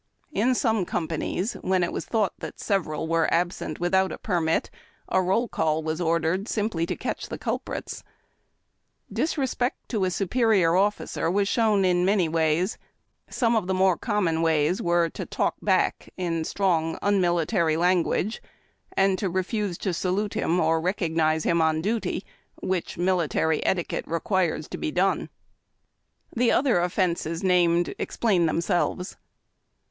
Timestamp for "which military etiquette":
22.55-24.05